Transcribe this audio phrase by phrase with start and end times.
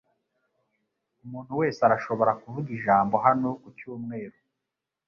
[1.23, 4.37] Umuntu wese arashobora kuvuga ijambo hano ku cyumweru.